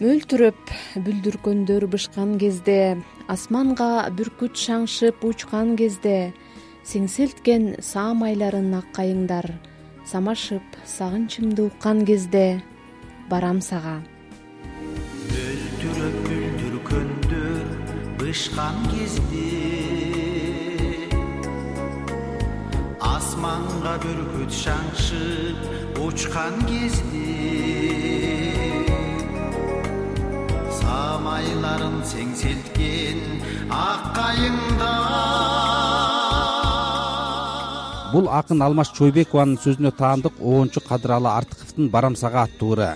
мөлтүрөп 0.00 0.70
бүлдүркөндөр 1.04 1.84
бышкан 1.92 2.38
кезде 2.40 2.96
асманга 3.28 4.08
бүркүт 4.16 4.56
шаңшып 4.56 5.26
учкан 5.28 5.74
кезде 5.76 6.32
сеңселткен 6.88 7.66
саамайларын 7.84 8.72
ак 8.78 8.88
кайыңдар 8.96 9.50
самашып 10.08 10.78
сагынчымды 10.88 11.66
уккан 11.68 12.06
кезде 12.08 12.62
барам 13.28 13.60
сага. 13.60 13.98
Мөлтүрөп 15.34 16.16
бүлдүркөндөр 16.30 17.60
бышкан 18.22 18.80
кезде 18.94 19.52
асманга 23.12 23.98
бүркүт 24.06 24.56
шаңшып 24.64 26.00
учкан 26.08 26.56
кезде 26.72 27.29
самайларын 31.40 32.00
сеңселткен 32.04 33.20
ак 33.72 34.10
кайыңдар 34.16 35.06
бул 38.12 38.28
акын 38.28 38.60
алмаз 38.66 38.90
чойбекованын 38.98 39.56
сөзүнө 39.62 39.92
таандык 39.96 40.36
обончу 40.40 40.82
кадыралы 40.84 41.30
артыковдун 41.32 41.88
барам 41.94 42.16
сага 42.16 42.44
аттуу 42.44 42.74
ыры 42.76 42.90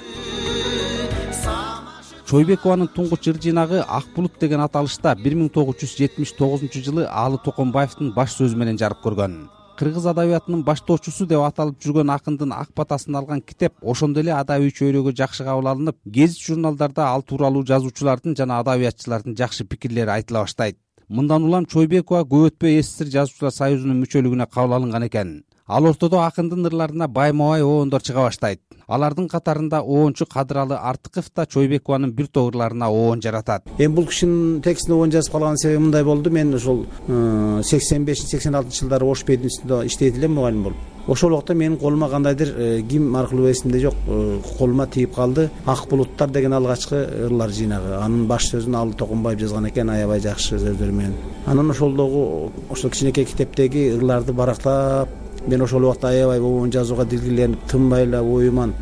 чойбекованын 2.29 2.93
туңгуч 2.97 3.31
ыр 3.33 3.41
жыйнагы 3.41 3.85
ак 3.87 4.13
булут 4.17 4.39
деген 4.41 4.61
аталышта 4.67 5.15
бир 5.25 5.39
миң 5.41 5.53
тогуз 5.55 5.81
жүз 5.81 5.97
жетимиш 5.99 6.37
тогузунчу 6.37 6.85
жылы 6.85 7.09
аалы 7.09 7.41
токонбаевдин 7.45 8.13
баш 8.13 8.37
сөзү 8.37 8.61
менен 8.61 8.81
жарык 8.81 9.01
көргөн 9.05 9.45
кыргыз 9.79 10.07
адабиятынын 10.07 10.63
баштоочусу 10.67 11.27
деп 11.27 11.43
аталып 11.43 11.81
жүргөн 11.83 12.13
акындын 12.15 12.53
ак 12.55 12.71
батасын 12.79 13.17
алган 13.19 13.41
китеп 13.41 13.75
ошондо 13.83 14.23
эле 14.23 14.33
адабий 14.37 14.71
чөйрөгө 14.71 15.15
жакшы 15.21 15.45
кабыл 15.45 15.71
алынып 15.73 15.99
гезит 16.19 16.43
журналдарда 16.47 17.09
ал 17.09 17.23
тууралуу 17.23 17.65
жазуучулардын 17.71 18.37
жана 18.39 18.61
адабиятчылардын 18.63 19.37
жакшы 19.41 19.65
пикирлери 19.65 20.11
айтыла 20.11 20.45
баштайт. 20.45 20.79
Мындан 21.09 21.45
улам 21.45 21.67
чойбекова 21.67 22.23
көп 22.23 22.53
өтпөй 22.53 22.83
ссср 22.83 23.11
жазуучулар 23.17 23.53
союзунун 23.53 24.01
мүчөлүгүнө 24.05 24.47
кабыл 24.47 24.79
алынган 24.79 25.09
экен 25.09 25.35
ал 25.67 25.87
ортодо 25.89 26.21
акындын 26.21 26.67
ырларына 26.69 27.09
байма 27.09 27.49
бай 27.49 27.63
обондор 27.63 28.03
чыга 28.03 28.27
баштайт. 28.27 28.61
Алардын 28.87 29.29
катарында 29.29 29.81
обончу 29.81 30.27
кадыралы 30.27 30.77
артыков 30.77 31.31
да 31.35 31.47
чойбекованын 31.47 32.13
бир 32.13 32.27
топ 32.27 32.53
ырларына 32.53 32.89
обон 32.89 33.23
жаратат. 33.23 33.65
Эми 33.79 33.95
бул 33.95 34.07
кишинин 34.07 34.61
текстине 34.63 34.97
обон 34.97 35.11
жазып 35.11 35.33
калганын 35.33 35.57
себеби 35.57 35.83
мындай 35.85 36.05
болду. 36.05 36.31
Мен 36.31 36.55
ошол 36.55 36.85
э, 37.09 37.63
сексен 37.65 38.05
бешинчи 38.05 38.37
сексен 38.37 38.55
алтынчы 38.55 38.85
жылдары 38.85 39.07
ош 39.07 39.25
пединститутунда 39.25 39.87
иштейт 39.87 40.19
элем 40.19 40.35
мугалим 40.35 40.63
болуп 40.65 40.77
ошол 41.07 41.33
убакта 41.33 41.55
менин 41.55 41.79
колума 41.79 42.09
кандайдыр 42.09 42.53
э, 42.57 42.83
ким 42.83 43.17
аркылуу 43.17 43.51
эсимде 43.51 43.81
жок 43.81 43.95
э, 44.07 44.41
колума 44.59 44.87
тийип 44.87 45.15
калды. 45.15 45.51
Ак 45.65 45.89
булуттар 45.89 46.29
деген 46.29 46.53
алгачкы 46.53 47.09
ырлар 47.27 47.51
жыйнагы. 47.51 47.97
Анын 48.03 48.27
баш 48.27 48.51
сөзүн 48.53 48.77
аалы 48.77 48.93
токонбаев 48.93 49.41
жазган 49.41 49.69
экен 49.69 49.91
аябай 49.91 50.21
жакшы 50.21 50.59
сөздөр 50.59 50.93
менен. 50.93 51.15
Анан 51.47 51.71
ошолдогу 51.71 52.53
ошол 52.71 52.91
кичинекей 52.91 53.25
китептеги 53.25 53.91
ырларды 53.97 54.33
барактап 54.33 55.09
мен 55.47 55.63
ошол 55.63 55.85
убакта 55.85 56.09
аябай 56.09 56.39
обон 56.39 56.73
жазууга 56.73 57.05
дилгирленип 57.05 57.67
тынбай 57.71 58.03
эле 58.05 58.19
оюман 58.21 58.75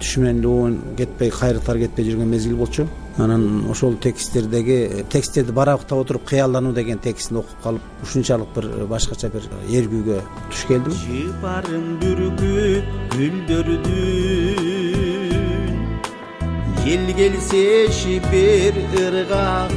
түшүмөн 0.00 0.38
эле 0.38 0.46
обон 0.48 0.80
кетпей 0.96 1.30
кайрыктар 1.30 1.78
кетпей 1.78 2.04
жүргөн 2.10 2.28
мезгил 2.28 2.56
болчу. 2.56 2.86
Анан 3.18 3.70
ошол 3.70 3.96
тексттердеги 3.96 5.04
тексттерди 5.10 5.52
барактап 5.52 5.98
отуруп 5.98 6.24
кыялдануу 6.28 6.72
деген 6.72 6.98
текстин 6.98 7.36
окуп 7.38 7.62
калып 7.62 7.82
ушунчалык 8.02 8.48
бир 8.54 8.86
башкача 8.86 9.28
бир 9.28 9.42
эргүүгө 9.68 10.20
туш 10.50 10.64
келдим. 10.68 10.92
Жыпарын 11.04 11.86
бүркүп 12.00 12.84
гүлдөрдүн 13.16 14.40
эл 16.90 17.06
келсе 17.14 17.66
шипер 17.92 18.74
ыргаган. 19.04 19.74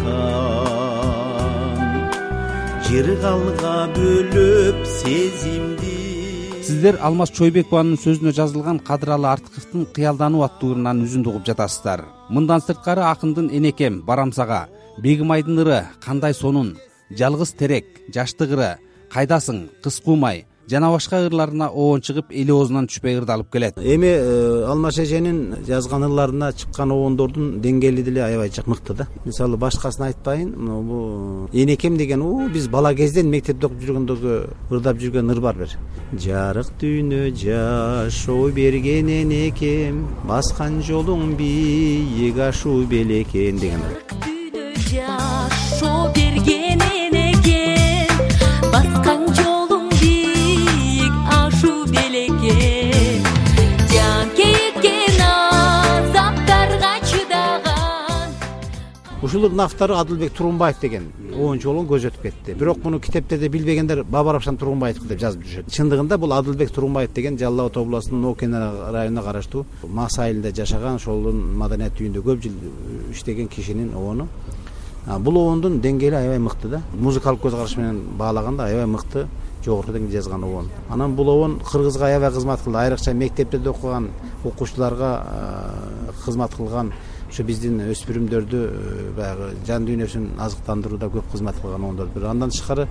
Жыргалга 2.88 3.78
бөлөп 3.96 4.80
сезимди 5.02 6.23
сиздер 6.64 6.96
алмаз 7.04 7.32
чойбекованын 7.36 7.98
сөзүнө 8.00 8.32
жазылган 8.38 8.78
кадыралы 8.88 9.28
артыковдун 9.28 9.84
кыялдануу 9.96 10.46
аттуу 10.46 10.70
ырынан 10.72 11.02
үзүндү 11.04 11.34
угуп 11.34 11.48
жатасыздар. 11.50 12.06
Мындан 12.32 12.64
сырткары 12.64 13.04
акындын 13.04 13.50
энекем 13.52 14.00
барам 14.08 14.32
сага 14.32 14.70
бегимайдын 15.04 15.60
ыры 15.60 15.82
кандай 16.06 16.34
сонун 16.34 16.78
жалгыз 17.20 17.52
терек 17.60 17.90
жаштык 18.16 18.56
ыры 18.56 18.70
кайдасың 19.12 19.66
кыз 19.84 20.00
куумай 20.06 20.46
жана 20.70 20.92
башка 20.92 21.20
ырларына 21.28 21.68
обон 21.68 22.02
чыгып 22.02 22.32
эл 22.32 22.52
оозунан 22.56 22.88
түшпөй 22.88 23.18
ырдалып 23.20 23.52
келет. 23.52 23.78
Эми 23.78 24.08
э, 24.08 24.66
алмаз 24.68 24.98
эженин 25.00 25.58
жазган 25.68 26.04
ырларына 26.08 26.54
чыккан 26.54 26.92
обондордун 26.92 27.60
деңгээли 27.62 28.04
деле 28.04 28.24
аябай 28.24 28.52
мыкты 28.66 28.94
да. 28.94 29.08
Мисалы 29.26 29.58
башкасын 29.58 30.08
айтпайын 30.08 30.54
могу 30.58 31.50
энекем 31.54 31.98
деген 31.98 32.22
у 32.22 32.48
биз 32.50 32.68
бала 32.68 32.94
кезден 32.96 33.30
мектепте 33.30 33.68
окуп 33.68 33.84
жүргөндөгү 33.84 34.40
ырдап 34.72 34.98
жүргөн 35.02 35.32
ыр 35.36 35.42
бар 35.42 35.60
бир 35.60 35.78
жарык 36.14 36.72
дүйнө 36.82 37.34
жашоо 37.44 38.50
берген 38.56 39.10
энекем 39.10 40.06
баскан 40.30 40.82
жолуң 40.82 41.36
бийик 41.40 42.40
ашуу 42.50 42.84
белекен 42.88 43.60
деген 43.60 43.84
дүйнө 43.88 44.24
жашоо 44.90 46.23
автору 59.60 59.96
адылбек 59.96 60.34
тургунбаев 60.34 60.80
деген 60.80 61.12
обончу 61.34 61.70
болгон 61.70 61.88
көзү 61.88 62.12
кетти. 62.22 62.54
Бирок 62.54 62.84
муну 62.84 63.00
китептерде 63.00 63.50
билбегендер 63.50 64.04
баба 64.04 64.34
рапшан 64.34 64.58
тургунбаевдики 64.58 65.08
деп 65.08 65.20
жазып 65.20 65.44
жүрүшөт 65.44 65.72
чындыгында 65.72 66.18
бул 66.18 66.34
адылбек 66.34 66.72
тургунбаев 66.72 67.14
деген 67.14 67.38
жалал 67.38 67.68
абад 67.68 67.78
областынын 67.78 68.22
ноокин 68.22 68.54
районуна 68.54 69.22
караштуу 69.24 69.66
мас 69.84 70.20
айылында 70.20 70.52
жашаган 70.56 70.96
ошолдун 70.96 71.56
маданият 71.58 72.00
үйүндө 72.00 72.24
көп 72.24 72.44
жыл 72.44 72.54
иштеген 73.12 73.48
кишинин 73.48 73.94
обону 73.94 74.28
бул 75.20 75.38
обондун 75.38 75.82
деңгээли 75.82 76.16
аябай 76.16 76.40
мыкты 76.40 76.68
да. 76.70 76.82
Музыкалык 76.94 77.42
көз 77.44 77.52
караш 77.52 77.78
менен 77.78 78.04
баалаганда 78.18 78.66
аябай 78.66 78.86
мыкты 78.86 79.28
жогорку 79.66 79.92
деңгээлде 79.92 80.22
жазган 80.22 80.44
обон 80.44 80.70
анан 80.90 81.16
бул 81.16 81.30
обон 81.30 81.60
кыргызга 81.60 82.06
аябай 82.06 82.32
кызмат 82.32 82.62
кылды. 82.62 82.78
Айрыкча 82.78 83.14
мектептерде 83.14 83.70
окуган 83.70 84.12
окуучуларга 84.46 85.26
кызмат 86.24 86.56
кылган 86.56 86.94
ушу 87.34 87.44
биздин 87.48 87.80
өспүрүмдөрдү 87.90 88.60
э, 88.62 89.12
баягы 89.18 89.48
жан 89.66 89.88
дүйнөсүн 89.88 90.38
азыктандырууда 90.44 91.08
көп 91.16 91.32
кызмат 91.32 91.58
кылган 91.58 91.82
обондордун 91.82 92.14
бири 92.14 92.28
андан 92.30 92.54
тышкары 92.54 92.86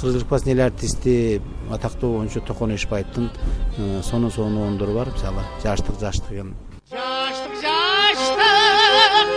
кыргыз 0.00 0.16
ыркпасын 0.18 0.50
эл 0.50 0.62
артисти 0.64 1.40
атактуу 1.70 2.16
обончу 2.16 2.40
токон 2.42 2.74
эшбаевдин 2.74 3.30
э, 3.78 4.02
сонун 4.02 4.32
сонун 4.32 4.62
обондору 4.64 4.94
бар. 4.94 5.08
Мисалы 5.14 5.42
жаштык 5.62 6.00
жаштык 6.00 6.28
деген. 6.28 6.54
Жаштык 6.90 7.54
жаштык 7.62 9.28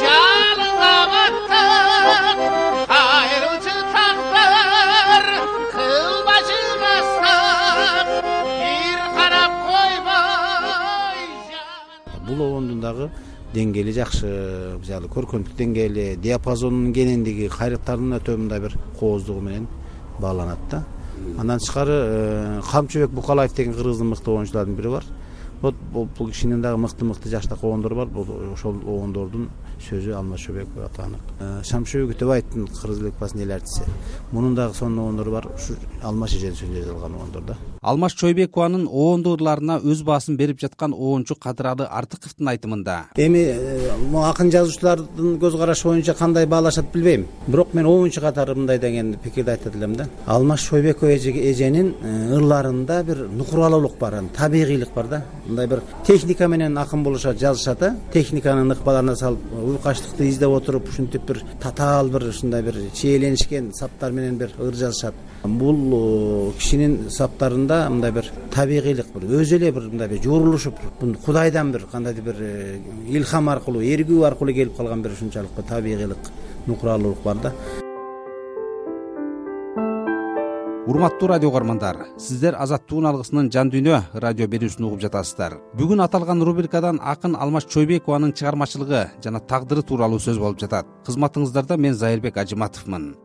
жалынга 0.00 0.94
баттык 1.12 2.48
айрылчу 2.88 3.76
тагдыр 3.92 5.26
кылбачы 5.76 6.60
бастык 6.80 8.08
бир 8.64 8.98
карап 9.20 9.52
койбой 9.68 11.20
бул 12.26 12.38
обондун 12.48 12.80
дагы 12.80 13.10
деңгээли 13.56 13.92
жакшы 13.96 14.28
мисалы 14.80 15.08
көркөмдүк 15.12 15.56
деңгээли 15.58 16.06
диапазонунун 16.22 16.92
кенендиги 16.96 17.48
кайрыктарынын 17.52 18.20
өтө 18.20 18.36
мындай 18.36 18.60
бир 18.60 18.76
кооздугу 19.00 19.40
менен 19.40 19.66
бааланат 20.20 20.58
да. 20.70 20.84
Андан 21.38 21.58
тышкары 21.58 21.96
э, 21.96 22.60
камчыбек 22.70 23.10
букалаев 23.10 23.54
деген 23.54 23.74
кыргыздын 23.74 24.12
мыкты 24.12 24.30
обончуларынын 24.30 24.76
бири 24.76 24.88
бар. 24.88 25.04
Вот 25.62 25.74
бул 25.92 26.28
кишинин 26.28 26.62
дагы 26.62 26.76
мыкты 26.78 27.04
мыкты 27.04 27.28
жаштык 27.28 27.62
обондору 27.62 27.96
бар. 27.96 28.06
Бул 28.06 28.26
ошол 28.52 28.76
обондордун 28.76 29.48
сөзү 29.82 30.14
алмаз 30.16 30.40
чойбеков 30.40 30.84
атанык 30.86 31.20
э, 31.40 31.62
шамшыбек 31.64 32.16
өтөбаевдин 32.16 32.66
кыргыз 32.66 33.00
лирикасынын 33.02 33.44
эл 33.44 33.52
артисти 33.56 33.82
мунун 34.32 34.54
дагы 34.54 34.74
сонун 34.74 34.98
обондору 34.98 35.32
бар. 35.32 35.46
Ушу 35.54 35.76
алмаз 36.02 36.34
эженин 36.34 36.56
сөзүнө 36.56 36.80
жазылган 36.80 37.14
обондор 37.14 37.42
да. 37.42 37.56
Алмаз 37.82 38.14
чойбекованын 38.14 38.86
обондуу 38.86 39.36
өз 39.36 40.02
баасын 40.02 40.36
берип 40.36 40.60
жаткан 40.60 40.92
обончу 40.92 41.36
кадыралы 41.36 41.86
артыковдун 41.86 42.48
айтымында. 42.48 42.96
Эми 43.16 43.44
э, 43.52 43.90
акын 44.24 44.50
жазуучулардын 44.50 45.38
көз 45.38 45.58
карашы 45.58 45.88
боюнча 45.88 46.14
кандай 46.14 46.46
баалашат 46.46 46.90
билбейм. 46.92 47.26
Бирок 47.46 47.74
мен 47.74 47.86
обончу 47.86 48.20
катары 48.20 48.54
мындай 48.54 48.78
деген 48.78 49.14
пикирди 49.22 49.50
айтат 49.50 49.76
элем 49.76 49.96
да. 49.96 50.08
Алмаз 50.26 50.60
чойбеков 50.60 51.08
эженин 51.08 51.94
э, 52.02 52.34
ырларында 52.36 53.02
бир 53.04 53.28
нукуралуулук 53.28 53.98
бар 53.98 54.22
табигыйлык 54.36 54.92
бар 54.94 55.06
да. 55.06 55.24
Мындай 55.46 55.66
бир 55.66 55.82
техника 56.06 56.48
менен 56.48 56.78
акын 56.78 57.04
болушат 57.04 57.38
жазышат 57.38 57.82
э 57.82 57.94
техниканын 58.12 58.72
ыкпаларына 58.72 59.16
салып 59.16 59.40
уйкачтыкты 59.66 60.28
издеп 60.28 60.52
отуруп 60.56 60.88
ушинтип 60.88 61.24
бир 61.26 61.42
татаал 61.60 62.08
бир 62.08 62.28
ушундай 62.28 62.62
бир 62.62 62.76
чиеленишкен 62.94 63.72
саптар 63.74 64.12
менен 64.12 64.38
бир 64.38 64.52
ыр 64.58 64.74
жазышат 64.74 65.14
бул 65.44 65.76
э, 65.76 66.52
кишинин 66.58 67.10
саптарында 67.10 67.80
мындай 67.90 68.12
бир 68.12 68.30
табигыйлык 68.54 69.12
бир 69.14 69.40
өзү 69.40 69.56
эле 69.56 69.72
бир 69.72 69.88
мындай 69.88 70.08
бир 70.08 70.22
журулушуп 70.22 70.78
кудайдан 71.24 71.72
бир 71.72 71.86
кандайдыр 71.92 72.24
бир 72.24 72.36
э, 72.40 72.78
илхам 73.08 73.48
аркылуу 73.48 73.82
эргүү 73.82 74.22
аркылуу 74.26 74.54
келип 74.54 74.76
калган 74.76 75.02
бир 75.02 75.18
ушунчалык 75.18 75.56
бир 75.56 75.64
табигыйлык 75.64 76.32
нукралуулук 76.66 77.22
бар 77.24 77.36
да 77.42 77.85
урматтуу 80.86 81.28
радио 81.28 81.48
угармандар 81.48 81.96
сиздер 82.16 82.54
азаттыктын 82.62 83.08
алгысынын 83.10 83.48
жан 83.50 83.72
дүйнө 83.72 83.96
радио 84.22 84.46
берүүсүн 84.46 84.86
угуп 84.86 85.02
жатасыздар. 85.02 85.56
Бүгүн 85.74 86.04
аталган 86.04 86.44
рубрикадан 86.46 87.00
акын 87.02 87.34
алмаз 87.34 87.66
чойбекованын 87.74 88.36
чыгармачылыгы 88.38 89.02
жана 89.24 89.42
тагдыры 89.42 89.82
тууралуу 89.82 90.22
сөз 90.22 90.38
болуп 90.38 90.62
жатат. 90.62 90.86
Кызматыңыздарда 91.08 91.76
мен 91.76 91.94
зайырбек 91.94 92.38
ажыматовмун 92.38 93.16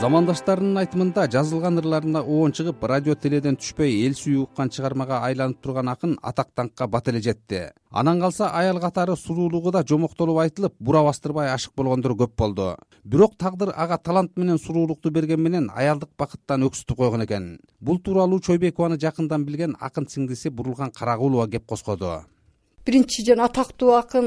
замандаштарынын 0.00 0.78
айтымында 0.80 1.26
жазылган 1.28 1.76
ырларына 1.80 2.20
оон 2.22 2.54
чыгып 2.56 2.84
радио 2.88 3.12
теледен 3.20 3.58
түшпөй 3.60 3.98
эл 4.06 4.14
сүйүү 4.16 4.46
уккан 4.46 4.70
чыгармага 4.72 5.18
айланып 5.26 5.60
турган 5.60 5.90
акын 5.92 6.14
атак 6.30 6.48
даңкка 6.56 6.88
бата 6.94 7.12
эле 7.12 7.20
жетти 7.26 7.60
анан 7.90 8.22
калса 8.24 8.48
аял 8.62 8.80
катары 8.80 9.16
суруулугу 9.16 9.74
да 9.76 9.84
жомоктолуп 9.92 10.40
айтылып 10.46 10.74
бура 10.80 11.02
бастырбай 11.04 11.52
ашык 11.52 11.74
болгондор 11.76 12.16
көп 12.16 12.32
болду. 12.38 12.70
Бирок 13.04 13.36
тагдыр 13.36 13.74
ага 13.76 13.98
талант 13.98 14.36
менен 14.36 14.58
суруулукту 14.58 15.10
берген 15.10 15.40
менен 15.40 15.70
аялдык 15.74 16.16
бакыттан 16.16 16.64
өксүтүп 16.70 16.96
койгон 16.96 17.26
экен. 17.26 17.58
Бул 17.80 17.98
тууралуу 17.98 18.40
чойбекованы 18.40 18.96
жакындан 18.96 19.44
билген 19.44 19.76
акын 19.80 20.08
сиңдиси 20.08 20.48
бурулган 20.48 20.92
карагулова 20.96 21.48
кеп 21.48 21.66
козгоду 21.66 22.22
биринчи 22.90 23.22
жана 23.24 23.46
атактуу 23.46 23.94
акын 23.94 24.26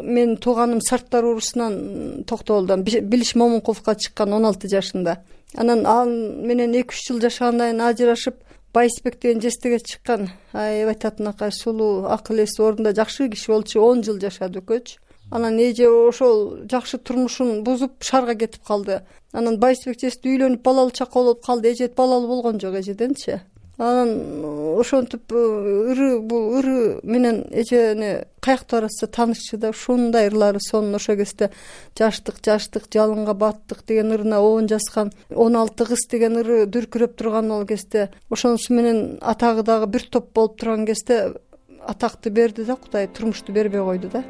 менин 0.00 0.36
тууганым 0.40 0.80
сарттар 0.80 1.24
уурусунан 1.28 2.24
токтогулдан 2.24 2.82
билиш 2.84 3.34
момунковго 3.34 3.94
чыккан 3.94 4.32
он 4.32 4.46
алты 4.48 4.68
жашында. 4.68 5.18
Анан 5.54 5.84
ал 5.86 6.08
менен 6.08 6.72
эки 6.74 6.96
үч 6.96 7.08
жыл 7.08 7.20
жашагандан 7.20 7.68
кийин 7.68 7.84
ажырашып 7.88 8.36
байысбек 8.72 9.20
деген 9.20 9.40
жездеге 9.40 9.80
чыккан. 9.80 10.30
Аябай 10.52 10.94
татынакай 10.94 11.52
сулуу 11.52 12.06
акыл 12.06 12.40
эси 12.44 12.62
ордунда 12.62 12.94
жакшы 12.94 13.28
киши 13.28 13.52
болчу 13.52 13.80
он 13.80 14.02
жыл 14.02 14.18
жашады 14.18 14.60
экөөчү 14.60 14.96
анан 15.30 15.58
эже 15.58 15.88
ошол 15.88 16.64
жакшы 16.70 16.98
турмушун 16.98 17.62
бузуп 17.64 18.02
шаарга 18.02 18.34
кетип 18.34 18.64
калды. 18.64 19.02
Анан 19.32 19.58
байысбек 19.60 20.00
жезде 20.00 20.32
үйлөнүп 20.32 20.62
балалуу 20.62 20.90
чакалуу 20.90 21.34
болуп 21.34 21.44
калды. 21.44 21.72
Эже 21.72 21.90
балалуу 21.94 22.28
болгон 22.28 22.60
жок 22.60 22.80
эжеденчи 22.80 23.40
анан 23.78 24.80
ошентип 24.80 25.32
э, 25.32 25.38
ыры 25.92 26.18
бул 26.20 26.58
ыры 26.58 27.00
менен 27.04 27.44
эжени 27.50 28.24
каякта 28.42 28.76
баратса 28.76 29.06
таанышчу 29.06 29.56
да 29.56 29.70
ушундай 29.70 30.26
ырлары 30.28 30.58
сонун 30.60 30.96
ошол 30.98 31.16
кезде 31.16 31.50
жаштык 31.98 32.42
жаштык 32.44 32.88
жалынга 32.92 33.34
баттык 33.34 33.84
деген 33.86 34.10
ырына 34.12 34.42
обон 34.42 34.66
жазган 34.68 35.12
он 35.30 35.56
алты 35.56 35.86
кыз 35.86 36.08
деген 36.10 36.40
ыры 36.42 36.66
дүркүрөп 36.66 37.14
турган 37.14 37.52
ал 37.52 37.66
кезде 37.66 38.10
ошонусу 38.30 38.74
менен 38.74 39.18
атагы 39.22 39.62
дагы 39.62 39.86
бир 39.86 40.02
топ 40.10 40.32
болуп 40.34 40.58
турган 40.58 40.84
кезде 40.84 41.34
атакты 41.86 42.30
берди 42.30 42.64
да 42.64 42.76
кудай 42.76 43.06
турмушту 43.06 43.52
бербей 43.52 43.80
койду 43.80 44.10
да. 44.10 44.24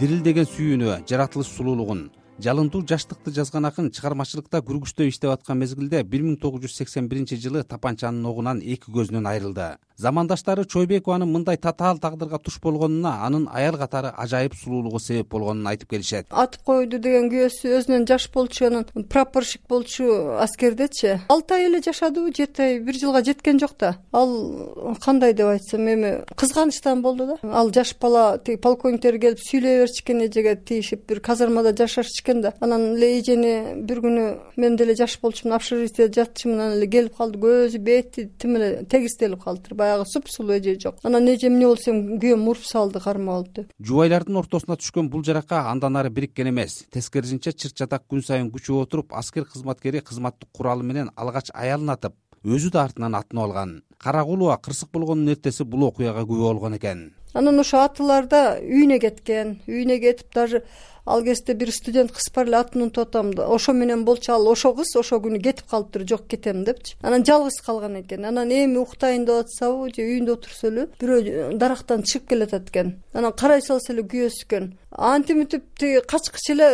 Дирилдеген 0.00 0.44
сүйүүнү 0.44 1.04
жаратылыш 1.08 1.48
сулуулугун 1.48 2.10
жалындуу 2.42 2.82
жаштыкты 2.84 3.32
жазган 3.32 3.64
акын 3.68 3.88
чыгармачылыкта 3.96 4.60
күргүчтөй 4.66 5.08
иштеп 5.08 5.32
аткан 5.32 5.58
мезгилде 5.62 6.02
бир 6.04 6.24
миң 6.26 6.36
тогуз 6.40 6.66
жүз 6.66 6.76
сексен 6.82 7.08
биринчи 7.08 7.38
жылы 7.40 7.62
тапанчанын 7.64 8.26
огунан 8.28 8.60
эки 8.60 8.92
көзүнөн 8.92 9.28
айрылды. 9.30 9.76
Замандаштары 9.96 10.66
чойбекованын 10.68 11.30
мындай 11.32 11.56
татаал 11.56 11.96
тагдырга 11.98 12.38
туш 12.38 12.58
болгонуна 12.60 13.24
анын 13.24 13.46
аял 13.48 13.78
катары 13.80 14.10
ажайып 14.12 14.52
сулуулугу 14.54 14.98
себеп 15.00 15.30
болгонун 15.32 15.66
айтып 15.70 15.88
келишет. 15.94 16.26
Атып 16.30 16.66
койду 16.68 16.98
деген 17.00 17.30
күйөөсү 17.32 17.72
өзүнөн 17.78 18.04
жаш 18.10 18.28
болчу 18.34 18.66
анан 18.68 18.84
прапорщик 19.08 19.62
болчу 19.68 20.36
аскердечи. 20.36 21.22
Алты 21.32 21.56
ай 21.56 21.70
эле 21.70 21.80
жашадыбы 21.80 22.34
жети 22.36 22.60
ай 22.60 22.78
бир 22.84 23.00
жылга 23.00 23.24
жеткен 23.24 23.58
жок 23.58 23.72
да. 23.80 23.94
Ал 24.12 24.96
кандай 25.00 25.32
деп 25.32 25.54
айтсам 25.54 25.88
эми 25.88 26.12
кызганычтан 26.36 27.00
болду 27.00 27.30
да. 27.32 27.38
Ал 27.48 27.72
жаш 27.72 27.96
бала 27.96 28.36
тиги 28.36 28.60
полковниктер 28.60 29.16
келип 29.16 29.40
сүйлөй 29.40 29.80
берчү 29.86 30.04
экен 30.04 30.26
эжеге 30.28 30.56
тиешип 30.60 31.08
бир 31.08 31.20
казармада 31.24 31.72
жашашчу 31.72 32.25
экен 32.26 32.42
да. 32.42 32.52
Анан 32.60 32.96
эле 32.96 33.20
эжени 33.20 33.82
бир 33.86 34.02
күнү 34.02 34.26
мен 34.56 34.76
деле 34.76 34.96
жаш 34.98 35.18
болчумун 35.22 35.56
общежитиеде 35.56 36.20
жатчумун 36.20 36.60
анан 36.60 36.76
эле 36.78 36.88
келип 36.90 37.16
калды 37.16 37.38
көзү 37.38 37.78
бети 37.78 38.26
тим 38.38 38.56
эле 38.58 38.84
тегистелип 38.90 39.42
калыптыр 39.44 39.74
баягы 39.74 40.06
супсулуу 40.10 40.58
эже 40.58 40.78
жок. 40.80 40.98
Анан 41.02 41.28
эже 41.28 41.46
эмне 41.48 41.66
болду 41.66 41.80
десем 41.80 42.18
күйөөм 42.18 42.48
уруп 42.50 42.64
салды 42.66 43.00
кармап 43.00 43.36
алып 43.36 43.52
деп 43.54 43.72
жубайлардын 43.80 44.40
ортосуна 44.42 44.76
түшкөн 44.80 45.10
бул 45.10 45.24
жарака 45.24 45.66
андан 45.70 45.96
ары 45.96 46.10
бириккен 46.10 46.50
эмес. 46.50 46.84
Тескерисинче 46.92 47.52
чырт 47.52 47.76
чатак 47.76 48.06
күн 48.10 48.24
сайын 48.26 48.50
күчүп 48.50 48.82
отуруп 48.82 49.14
аскер 49.14 49.44
кызматкери 49.44 50.00
кызматтык 50.00 50.48
куралы 50.52 50.82
менен 50.82 51.10
алгач 51.16 51.52
аялын 51.54 51.94
атып 51.94 52.16
өзү 52.44 52.70
да 52.72 52.84
артынан 52.86 53.14
атынып 53.14 53.44
алган. 53.44 53.82
Карагулова 53.98 54.58
кырсык 54.62 54.90
болгондун 54.92 55.34
эртеси 55.34 55.64
бул 55.64 55.88
окуяга 55.88 56.22
күбө 56.22 56.52
болгон 56.52 56.76
экен 56.76 57.12
анан 57.36 57.60
ошо 57.60 57.84
атыларда 57.84 58.42
үйүнө 58.64 59.00
кеткен 59.04 59.56
үйүнө 59.68 60.00
кетип 60.00 60.34
даже 60.34 60.62
ал 61.06 61.22
кезде 61.22 61.54
бир 61.54 61.70
студент 61.70 62.10
кыз 62.12 62.30
бар 62.34 62.48
эле 62.48 62.58
атын 62.58 62.82
унутуп 62.82 63.08
атам 63.08 63.30
ошо 63.38 63.72
менен 63.72 64.04
болчу 64.04 64.32
ал 64.32 64.48
ошол 64.50 64.74
кыз 64.76 64.94
ошол 64.98 65.20
күнү 65.22 65.40
кетип 65.42 65.68
калыптыр 65.70 66.06
жок 66.08 66.26
кетем 66.26 66.64
депчи. 66.64 66.96
Анан 67.02 67.24
жалгыз 67.24 67.60
калган 67.64 68.00
экен. 68.00 68.24
Анан 68.24 68.50
эми 68.50 68.78
уктайын 68.78 69.24
деп 69.24 69.46
атсабы 69.46 69.92
же 69.94 70.02
үйүндө 70.02 70.32
отурса 70.34 70.66
эле 70.68 70.88
бирөө 71.00 71.54
дарактан 71.58 72.02
чыгып 72.02 72.28
келатат 72.28 72.70
экен. 72.70 72.96
Анан 73.14 73.32
карай 73.32 73.62
салса 73.62 73.92
эле 73.92 74.02
күйөөсү 74.02 74.46
экен. 74.48 74.72
Антип 74.90 75.36
мынтип 75.36 75.64
тиги 75.78 76.02
качкыч 76.08 76.50
эле 76.56 76.68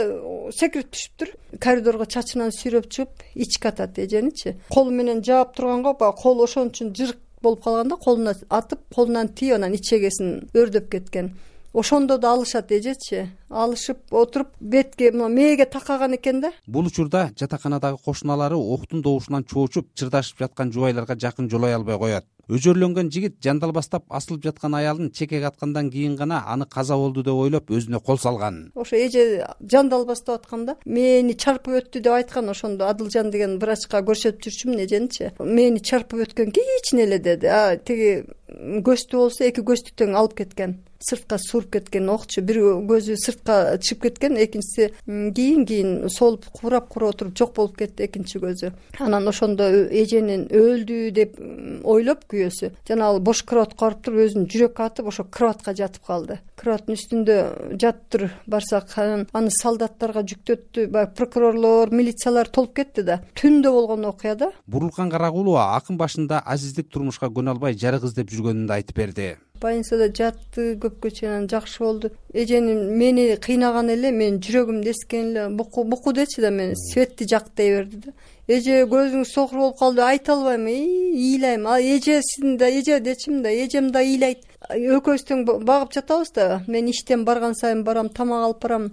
секирип 0.56 0.88
түшүптүр 0.94 1.34
коридорго 1.60 2.06
чачынан 2.06 2.54
сүйрөп 2.56 2.88
чыгып 2.88 3.26
ичке 3.34 3.68
атат 3.68 3.98
эженичи 3.98 4.56
колу 4.70 4.90
менен 4.90 5.20
жаап 5.22 5.56
турганга 5.56 5.92
баягы 5.92 6.22
колу 6.22 6.44
ошон 6.44 6.70
үчүн 6.70 6.94
жырык 6.96 7.20
болуп 7.42 7.64
калган 7.64 7.88
да 7.88 7.96
колуна 7.96 8.34
атып 8.48 8.80
колунан 8.94 9.28
тийип 9.28 9.56
анан 9.58 9.74
ичегесин 9.78 10.48
өрдөп 10.54 10.90
кеткен 10.92 11.32
ошондо 11.72 12.18
да 12.18 12.32
алышат 12.32 12.72
эжечи. 12.72 13.28
Алышып 13.48 13.98
отуруп 14.10 14.48
бетке 14.60 15.10
мына 15.12 15.28
мээге 15.28 15.66
такаган 15.66 16.14
экен 16.14 16.40
да. 16.40 16.52
Бул 16.66 16.86
учурда 16.86 17.30
жатаканадагы 17.38 17.98
кошуналары 18.04 18.56
октун 18.56 19.02
добушунан 19.02 19.44
чоочуп 19.44 19.88
чырдашып 19.94 20.38
жаткан 20.38 20.72
жубайларга 20.72 21.16
жакын 21.16 21.50
жолой 21.50 21.74
албай 21.74 21.98
коет. 21.98 22.24
Өзөрлөнгөн 22.50 23.08
жигит 23.14 23.36
жандалбастап 23.44 24.04
асылып 24.10 24.42
жаткан 24.44 24.74
аялын 24.74 25.12
чекек 25.14 25.44
аткандан 25.44 25.90
кийин 25.90 26.16
гана 26.16 26.42
аны 26.46 26.66
каза 26.66 26.96
болду 26.96 27.22
деп 27.22 27.34
ойлоп 27.34 27.70
өзүнө 27.70 28.00
кол 28.02 28.18
салган. 28.18 28.72
Ошо 28.74 28.96
эже 28.96 29.46
жандалбастап 29.60 30.40
атканда 30.42 30.76
мээни 30.84 31.36
чарпып 31.38 31.78
өттү 31.80 32.02
деп 32.02 32.12
айткан 32.12 32.50
ошондо 32.50 32.88
адылжан 32.90 33.30
деген 33.30 33.58
врачка 33.62 34.02
көрсөтүп 34.02 34.42
жүрчүмүн 34.42 34.84
эженичи 34.84 35.30
мээни 35.38 35.80
чарпып 35.80 36.26
өткөн 36.26 36.50
кичине 36.50 37.06
эле 37.06 37.18
деди. 37.18 37.46
А 37.46 37.76
тиги 37.76 38.24
көзтү 38.50 39.22
болсо 39.22 39.46
эки 39.46 39.62
көздү 39.62 39.94
тең 39.96 40.18
алып 40.18 40.34
кеткен 40.42 40.80
сыртка 41.02 41.38
сууруп 41.38 41.72
кеткен 41.76 42.08
окчу. 42.12 42.42
Бир 42.42 42.60
көзү 42.88 43.16
сыртка 43.20 43.78
чыгып 43.78 44.02
кеткен 44.08 44.38
экинчиси 44.40 44.92
кийин 45.06 45.66
кийин 45.66 46.08
солуп 46.08 46.46
кубурап 46.52 46.88
кубурап 46.88 47.14
отуруп 47.14 47.36
жок 47.38 47.54
болуп 47.56 47.76
кетти 47.78 48.06
экинчи 48.06 48.40
көзү. 48.42 48.72
Анан 48.98 49.28
ошондо 49.28 49.68
эженин 49.90 50.48
өлдү 50.48 51.10
деп 51.14 51.36
ойлоп 51.84 52.26
күйөөсү 52.30 52.72
жанагы 52.88 53.20
бош 53.20 53.42
кроватка 53.42 53.86
барып 53.86 54.02
туруп 54.06 54.24
өзүнүн 54.26 54.48
жүрөккө 54.52 54.86
атып 54.86 55.10
ошо 55.12 55.24
кроватка 55.24 55.74
жатып 55.74 56.06
калды. 56.06 56.38
Кроваттын 56.56 56.96
үстүндө 56.96 57.38
жатыптыр 57.82 58.28
барсак 58.46 58.92
анан 58.98 59.26
аны 59.32 59.50
солдаттарга 59.54 60.22
жүктөттү 60.22 60.86
баягы 60.92 61.16
прокурорлор 61.18 61.90
милициялар 61.90 62.48
толуп 62.48 62.76
кетти 62.76 63.02
да. 63.02 63.20
Түндө 63.38 63.72
болгон 63.74 64.04
окуя 64.06 64.36
да 64.36 64.52
бурулкан 64.66 65.10
карагулова 65.10 65.72
акын 65.76 65.98
башында 66.00 66.42
азиздик 66.46 66.90
турмушка 66.92 67.30
көнө 67.32 67.56
албай 67.56 67.76
жарык 67.78 68.06
издеп 68.08 68.30
жүргөнүн 68.32 68.68
да 68.68 68.78
айтып 68.80 68.96
берди 68.96 69.34
больницада 69.62 70.08
жатты 70.10 70.74
көпкө 70.82 71.10
чейин 71.14 71.32
анан 71.32 71.48
жакшы 71.48 71.78
болду. 71.84 72.10
Эжени 72.34 72.74
мени 72.74 73.36
кыйнаган 73.36 73.88
эле 73.94 74.10
менин 74.10 74.40
жүрөгүмдү 74.42 74.90
эскен 74.90 75.30
эле 75.30 75.48
буку 75.56 75.84
буку 75.84 76.12
дечи 76.12 76.42
да 76.42 76.50
мени 76.50 76.74
светти 76.76 77.26
жак 77.30 77.48
дей 77.56 77.76
берди 77.76 78.02
да. 78.04 78.12
Эже 78.48 78.82
көзүңүз 78.90 79.32
сокур 79.32 79.58
болуп 79.58 79.78
калды 79.78 80.02
айта 80.02 80.34
албайм 80.34 80.66
ыйлайм. 80.66 81.66
А 81.66 81.80
эжесин 81.80 82.56
да 82.58 82.68
эже 82.68 83.00
дечимин 83.00 83.42
да 83.42 83.50
эжем 83.50 83.90
да 83.92 84.02
ыйлайт. 84.02 84.44
Экөөбүз 84.68 85.26
тең 85.26 85.44
багып 85.46 85.94
жатабыз 85.94 86.34
да 86.34 86.62
мен 86.66 86.90
иштен 86.90 87.24
барган 87.24 87.54
сайын 87.54 87.84
барам 87.84 88.08
тамак 88.08 88.46
алып 88.46 88.62
барам. 88.62 88.88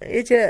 Эже 0.00 0.40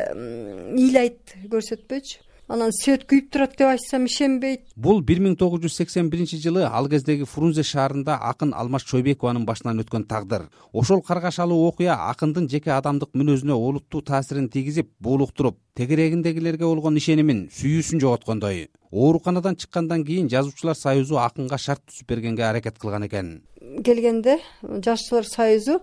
ыйлайт 0.74 1.36
көрсөтпөйчү 1.52 2.25
анан 2.48 2.72
свет 2.72 3.04
күйүп 3.10 3.30
турат 3.32 3.56
деп 3.58 3.68
айтсам 3.72 4.06
ишенбейт. 4.06 4.62
Бул 4.76 5.00
бир 5.02 5.18
миң 5.22 5.34
тогуз 5.38 5.64
жүз 5.64 5.78
сексен 5.80 6.10
биринчи 6.10 6.38
жылы 6.42 6.62
ал 6.66 6.88
кездеги 6.88 7.26
фрунзе 7.26 7.64
шаарында 7.66 8.18
акын 8.30 8.52
алмаз 8.54 8.86
чойбекованын 8.86 9.46
башынан 9.48 9.82
өткөн 9.82 10.06
тагдыр. 10.06 10.46
Ошол 10.72 11.02
каргашалуу 11.02 11.66
окуя 11.66 11.98
акындын 12.10 12.48
жеке 12.52 12.70
адамдык 12.76 13.16
мүнөзүнө 13.18 13.56
олуттуу 13.56 14.02
таасирин 14.06 14.48
тийгизип 14.48 14.92
буулуктуруп 15.00 15.58
тегерегиндегилерге 15.76 16.64
болгон 16.64 16.96
ишенимин 17.02 17.48
сүйүүсүн 17.50 18.00
жоготкондой. 18.04 18.68
Ооруканадан 18.92 19.58
чыккандан 19.58 20.06
кийин 20.06 20.30
жазуучулар 20.30 20.78
союзу 20.78 21.18
акынга 21.18 21.58
шарт 21.58 21.82
түзүп 21.90 22.08
бергенге 22.14 22.46
аракет 22.46 22.78
кылган 22.78 23.08
экен. 23.08 23.42
Келгенде 23.84 24.38
жазуучулар 24.62 25.26
союзу 25.26 25.80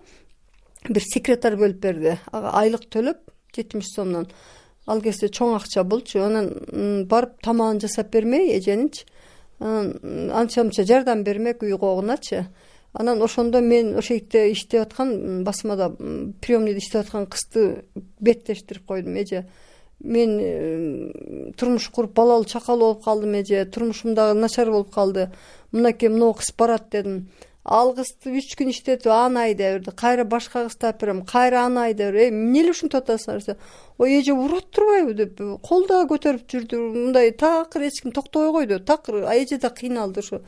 бир 0.87 1.03
секретарь 1.03 1.59
бөлүп 1.59 1.79
берди. 1.83 2.17
Ага 2.31 2.55
айлык 2.63 2.87
төлөп 2.89 3.19
жетимиш 3.53 3.91
сомдон 3.93 4.31
ал 4.85 5.01
кезде 5.01 5.29
чоң 5.29 5.55
акча 5.57 5.83
болчу 5.83 6.23
анан 6.25 7.05
барып 7.07 7.39
тамагын 7.43 7.81
жасап 7.83 8.11
бермей 8.11 8.57
эженинчи 8.57 9.05
анан 9.59 10.29
анча 10.31 10.63
мынча 10.63 10.83
жардам 10.83 11.23
бермек 11.23 11.63
үй 11.63 11.77
когуначы 11.77 12.47
анан 12.93 13.21
ошондо 13.21 13.61
мен 13.61 13.97
ошентте 13.97 14.51
иштеп 14.51 14.81
аткан 14.81 15.43
басмада 15.43 15.89
приемныйда 16.41 16.79
иштеп 16.79 17.01
аткан 17.01 17.25
кызды 17.25 17.85
беттештирип 18.19 18.85
койдум 18.85 19.15
эже. 19.15 19.47
Мен 19.99 20.37
э, 20.41 21.51
турмуш 21.57 21.87
куруп 21.89 22.13
балалуу 22.13 22.45
чакалуу 22.45 22.93
болуп 22.93 23.03
калдым 23.03 23.33
эже. 23.33 23.65
Турмушум 23.65 24.13
дагы 24.13 24.39
начар 24.39 24.69
болуп 24.69 24.93
калды. 24.93 25.31
Мынакей 25.71 26.09
могу 26.09 26.33
кыз 26.33 26.53
барат 26.57 26.89
дедим 26.91 27.29
ал 27.63 27.93
кызды 27.95 28.33
үч 28.37 28.55
күн 28.59 28.71
иштетип 28.73 29.07
аны 29.07 29.39
айдай 29.47 29.77
берди. 29.77 29.91
Кайра 29.95 30.25
башка 30.25 30.65
кызды 30.67 30.87
алып 30.87 31.01
берем 31.01 31.23
кайра 31.25 31.65
аны 31.65 31.79
айдай 31.87 32.11
берди. 32.11 32.25
Эй 32.25 32.29
эмне 32.29 32.61
эле 32.61 32.71
ушинтип 32.71 32.99
атасыңар 32.99 33.39
десе 33.39 33.57
ой 33.97 34.19
эже 34.19 34.33
урап 34.33 34.69
турбайбы 34.71 35.13
деп 35.13 35.41
кол 35.63 35.87
дагы 35.87 36.15
көтөрүп 36.15 36.45
жүрдү. 36.49 36.83
Мындай 36.91 37.31
такыр 37.31 37.87
эч 37.87 38.01
ким 38.01 38.11
токтобой 38.11 38.51
койду. 38.51 38.79
Такыр 38.79 39.23
эже 39.31 39.57
да 39.57 39.69
кыйналды 39.69 40.19
ушу 40.19 40.43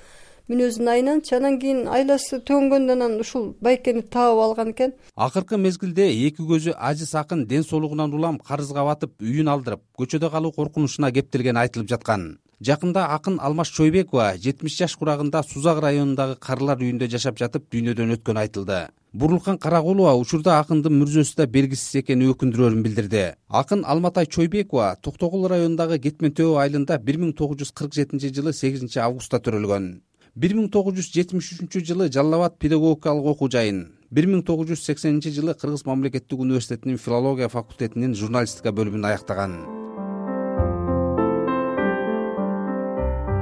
мүнөзүнүн 0.45 0.89
айынан,чы 0.91 1.33
анан 1.39 1.55
кийин 1.57 1.87
айласы 1.89 2.37
төнгөндө 2.45 2.93
анан 2.93 3.15
ушул 3.17 3.55
байкени 3.65 4.03
таап 4.03 4.37
алган 4.43 4.75
экен. 4.75 4.93
Акыркы 5.15 5.57
мезгилде 5.57 6.05
эки 6.27 6.45
көзү 6.45 6.75
ажыз 6.77 7.15
акын 7.17 7.47
ден 7.49 7.63
соолугунан 7.65 8.13
улам 8.13 8.37
карызга 8.37 8.85
батып 8.85 9.15
үйүн 9.25 9.49
алдырып 9.49 9.81
көчөдө 9.97 10.29
калуу 10.29 10.53
коркунучуна 10.53 11.09
кептелгени 11.17 11.63
айтылып 11.65 11.89
жаткан 11.89 12.35
жакында 12.61 13.07
акын 13.15 13.39
алмаш 13.39 13.71
чойбекова 13.75 14.35
жетимиш 14.37 14.77
жаш 14.77 14.95
курагында 14.95 15.43
сузак 15.43 15.81
районундагы 15.83 16.37
карылар 16.39 16.79
үйүндө 16.79 17.09
жашап 17.11 17.37
жатып 17.39 17.67
дүйнөдөн 17.71 18.15
өткөнү 18.15 18.43
айтылды. 18.45 18.79
Бурурлукан 19.13 19.57
каракулова 19.57 20.15
учурда 20.19 20.59
акындын 20.59 20.97
мүрзөсү 20.99 21.37
да 21.41 21.47
белгисиз 21.47 22.01
экени 22.01 22.27
өкүндүрөрүн 22.33 22.81
билдирди. 22.83 23.25
Акын 23.47 23.85
алматай 23.85 24.27
чойбекова 24.27 24.95
токтогул 25.01 25.47
районундагы 25.47 25.99
кетмен 26.03 26.35
төбө 26.35 26.59
айылында 26.63 26.99
бир 26.99 27.21
миң 27.21 27.31
тогуз 27.35 27.63
жүз 27.63 27.71
кырк 27.71 27.95
жетинчи 27.95 28.33
жылы 28.35 28.53
сегизинчи 28.53 28.99
августта 28.99 29.39
төрөлгөн. 29.39 29.95
бир 30.35 30.51
миң 30.51 30.67
тогуз 30.67 30.97
жүз 30.97 31.13
жетимиш 31.15 31.51
үчүнчү 31.53 31.81
жылы 31.89 32.09
жалал 32.11 32.41
абад 32.41 32.57
педагогикалык 32.59 33.29
окуу 33.31 33.47
жайын 33.53 33.85
бир 34.11 34.27
миң 34.27 34.43
тогуз 34.49 34.67
жүз 34.73 34.83
сексенинчи 34.89 35.31
жылы 35.37 35.55
кыргыз 35.61 35.85
мамлекеттик 35.87 36.43
университетинин 36.47 36.99
филология 36.99 37.47
факультетинин 37.55 38.19
журналистика 38.19 38.75
бөлүмүн 38.75 39.09
аяктаган 39.13 39.57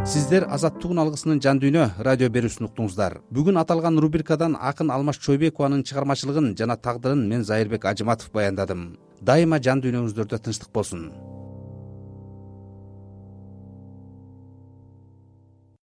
сиздер 0.03 0.43
азаттыгын 0.51 0.99
алгысынын 0.99 1.39
жан 1.43 1.61
дүйнө 1.63 1.83
радио 2.03 2.27
берүүсүн 2.35 2.67
уктуңуздар 2.67 3.15
бүгүн 3.35 3.61
аталган 3.61 4.01
рубрикадан 4.03 4.57
акын 4.59 4.91
алмаш 4.91 5.21
чойбекованын 5.23 5.85
чыгармачылыгын 5.87 6.49
жана 6.59 6.75
тагдырын 6.75 7.23
мен 7.29 7.45
зайырбек 7.47 7.85
ажыматов 7.87 8.33
баяндадым. 8.35 8.97
Дайыма 9.21 9.61
жан 9.63 9.79
дүйнөңүздөрдө 9.85 10.41
тынчтык 10.43 10.73
болсун 10.75 11.07